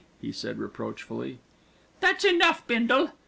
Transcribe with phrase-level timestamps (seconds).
[0.19, 1.37] he said reproachfully.
[1.99, 3.11] "That's enough, Bindle."